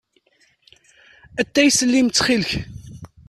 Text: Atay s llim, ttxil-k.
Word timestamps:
Atay 1.41 1.69
s 1.71 1.79
llim, 1.89 2.07
ttxil-k. 2.09 2.51